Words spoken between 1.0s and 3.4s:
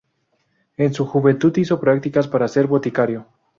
juventud hizo practicas para ser boticario.